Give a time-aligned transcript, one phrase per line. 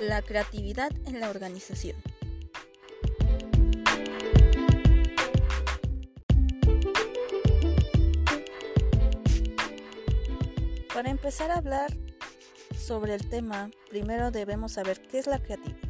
[0.00, 1.96] La creatividad en la organización.
[10.92, 11.96] Para empezar a hablar
[12.78, 15.88] sobre el tema, primero debemos saber qué es la creatividad.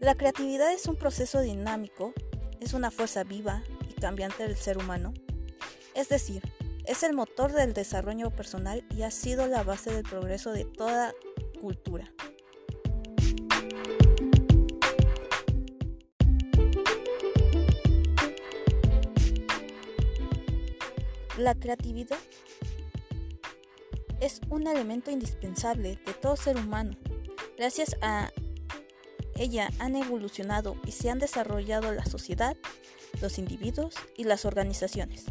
[0.00, 2.12] La creatividad es un proceso dinámico,
[2.60, 5.14] es una fuerza viva y cambiante del ser humano.
[5.94, 6.42] Es decir,
[6.84, 11.14] es el motor del desarrollo personal y ha sido la base del progreso de toda
[11.62, 12.12] cultura.
[21.38, 22.18] La creatividad
[24.20, 26.96] es un elemento indispensable de todo ser humano.
[27.58, 28.30] Gracias a
[29.36, 32.56] ella han evolucionado y se han desarrollado la sociedad,
[33.20, 35.26] los individuos y las organizaciones.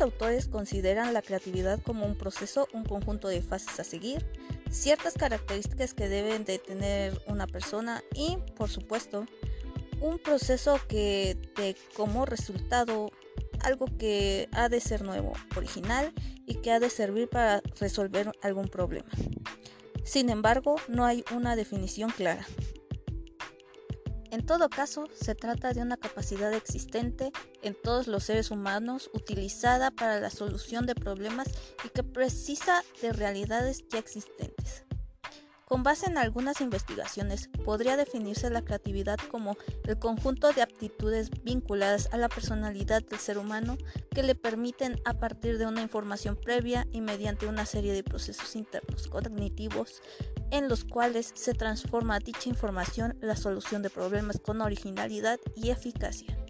[0.00, 4.24] Autores consideran la creatividad como un proceso, un conjunto de fases a seguir,
[4.70, 9.26] ciertas características que deben de tener una persona y, por supuesto,
[10.00, 13.10] un proceso que de como resultado
[13.60, 16.12] algo que ha de ser nuevo, original
[16.46, 19.08] y que ha de servir para resolver algún problema.
[20.04, 22.46] Sin embargo, no hay una definición clara.
[24.30, 29.90] En todo caso, se trata de una capacidad existente en todos los seres humanos utilizada
[29.90, 31.48] para la solución de problemas
[31.84, 34.87] y que precisa de realidades ya existentes.
[35.68, 42.08] Con base en algunas investigaciones, podría definirse la creatividad como el conjunto de aptitudes vinculadas
[42.10, 43.76] a la personalidad del ser humano
[44.10, 48.56] que le permiten a partir de una información previa y mediante una serie de procesos
[48.56, 50.00] internos cognitivos
[50.50, 56.47] en los cuales se transforma dicha información la solución de problemas con originalidad y eficacia.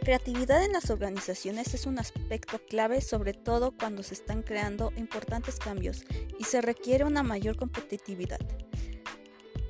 [0.00, 4.94] La creatividad en las organizaciones es un aspecto clave sobre todo cuando se están creando
[4.96, 6.06] importantes cambios
[6.38, 8.38] y se requiere una mayor competitividad.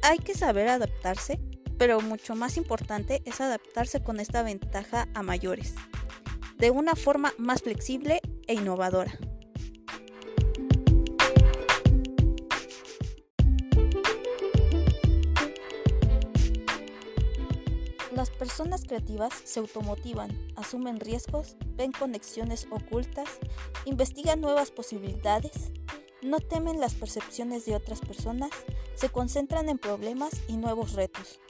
[0.03, 1.41] Hay que saber adaptarse,
[1.79, 5.75] pero mucho más importante es adaptarse con esta ventaja a mayores,
[6.59, 9.19] de una forma más flexible e innovadora.
[18.21, 23.31] Las personas creativas se automotivan, asumen riesgos, ven conexiones ocultas,
[23.87, 25.73] investigan nuevas posibilidades,
[26.21, 28.51] no temen las percepciones de otras personas,
[28.95, 31.41] se concentran en problemas y nuevos retos.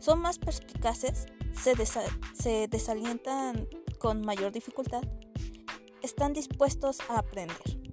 [0.00, 3.68] Son más perspicaces, se, desalientan
[3.98, 5.02] con mayor dificultad,
[6.00, 7.85] están dispuestos a aprender.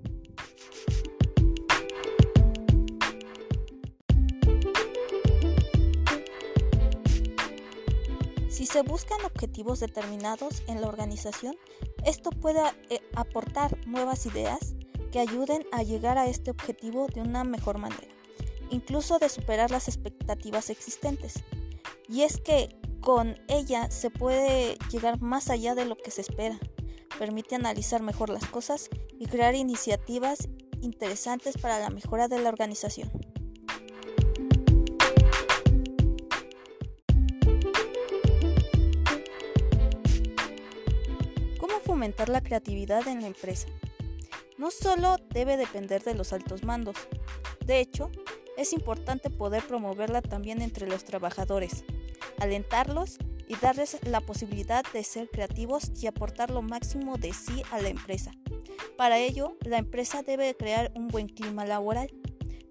[8.53, 11.55] Si se buscan objetivos determinados en la organización,
[12.05, 14.75] esto puede eh, aportar nuevas ideas
[15.11, 18.13] que ayuden a llegar a este objetivo de una mejor manera,
[18.69, 21.43] incluso de superar las expectativas existentes.
[22.07, 26.59] Y es que con ella se puede llegar más allá de lo que se espera,
[27.17, 28.87] permite analizar mejor las cosas
[29.17, 30.47] y crear iniciativas
[30.79, 33.09] interesantes para la mejora de la organización.
[42.03, 43.69] Fomentar la creatividad en la empresa.
[44.57, 46.97] No solo debe depender de los altos mandos,
[47.65, 48.11] de hecho,
[48.57, 51.85] es importante poder promoverla también entre los trabajadores,
[52.39, 57.81] alentarlos y darles la posibilidad de ser creativos y aportar lo máximo de sí a
[57.81, 58.31] la empresa.
[58.97, 62.11] Para ello, la empresa debe crear un buen clima laboral,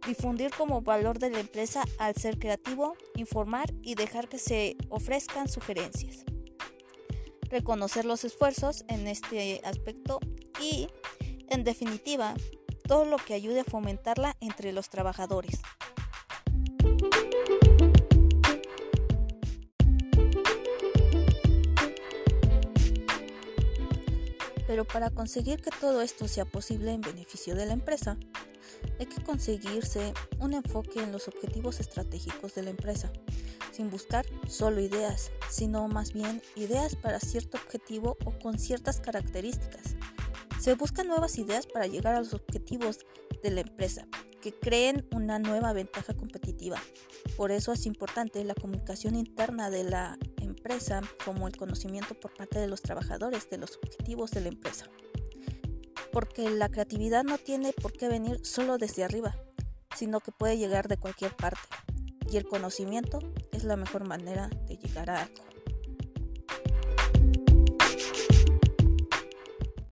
[0.06, 5.48] difundir como valor de la empresa al ser creativo, informar y dejar que se ofrezcan
[5.48, 6.26] sugerencias
[7.52, 10.18] reconocer los esfuerzos en este aspecto
[10.58, 10.88] y,
[11.50, 12.34] en definitiva,
[12.88, 15.60] todo lo que ayude a fomentarla entre los trabajadores.
[24.66, 28.16] Pero para conseguir que todo esto sea posible en beneficio de la empresa,
[28.98, 33.12] hay que conseguirse un enfoque en los objetivos estratégicos de la empresa,
[33.72, 39.96] sin buscar solo ideas, sino más bien ideas para cierto objetivo o con ciertas características.
[40.60, 42.98] Se buscan nuevas ideas para llegar a los objetivos
[43.42, 44.06] de la empresa,
[44.40, 46.78] que creen una nueva ventaja competitiva.
[47.36, 52.58] Por eso es importante la comunicación interna de la empresa como el conocimiento por parte
[52.58, 54.86] de los trabajadores de los objetivos de la empresa.
[56.12, 59.34] porque la creatividad no tiene por qué venir solo desde arriba,
[59.96, 61.62] sino que puede llegar de cualquier parte.
[62.32, 63.18] Y el conocimiento
[63.52, 65.51] es la mejor manera de llegar a algo.